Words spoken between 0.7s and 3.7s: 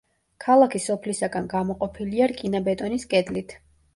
სოფლისაგან გამოყოფილია რკინა-ბეტონის კედლით.